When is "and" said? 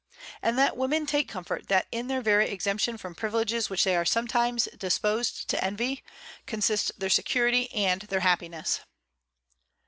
0.41-0.57, 7.71-8.01